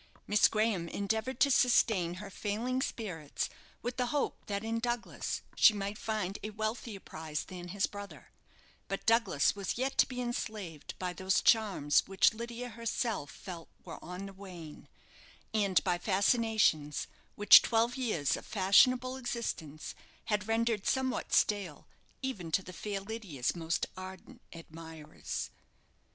[0.25, 3.51] Miss Graham endeavoured to sustain her failing spirits
[3.83, 8.31] with the hope that in Douglas she might find a wealthier prize than his brother;
[8.87, 14.03] but Douglas was yet to be enslaved by those charms which Lydia herself felt were
[14.03, 14.87] on the wane,
[15.53, 17.05] and by fascinations
[17.35, 19.93] which twelve years of fashionable existence
[20.25, 21.85] had rendered somewhat stale
[22.23, 25.51] even to the fair Lydia's most ardent admirers.